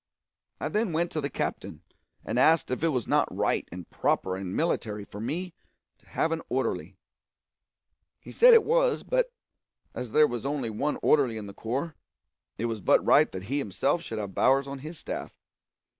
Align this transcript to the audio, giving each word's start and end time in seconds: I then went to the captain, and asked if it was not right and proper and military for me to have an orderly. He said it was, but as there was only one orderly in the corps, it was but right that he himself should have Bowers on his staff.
I 0.59 0.67
then 0.67 0.93
went 0.93 1.11
to 1.11 1.21
the 1.21 1.29
captain, 1.29 1.83
and 2.25 2.39
asked 2.39 2.71
if 2.71 2.83
it 2.83 2.87
was 2.87 3.05
not 3.05 3.31
right 3.31 3.69
and 3.71 3.87
proper 3.91 4.35
and 4.35 4.55
military 4.55 5.05
for 5.05 5.19
me 5.21 5.53
to 5.99 6.09
have 6.09 6.31
an 6.31 6.41
orderly. 6.49 6.97
He 8.19 8.31
said 8.31 8.55
it 8.55 8.63
was, 8.63 9.03
but 9.03 9.31
as 9.93 10.09
there 10.09 10.25
was 10.25 10.43
only 10.43 10.71
one 10.71 10.97
orderly 11.03 11.37
in 11.37 11.45
the 11.45 11.53
corps, 11.53 11.93
it 12.57 12.65
was 12.65 12.81
but 12.81 13.05
right 13.05 13.31
that 13.31 13.43
he 13.43 13.59
himself 13.59 14.01
should 14.01 14.17
have 14.17 14.33
Bowers 14.33 14.67
on 14.67 14.79
his 14.79 14.97
staff. 14.97 15.37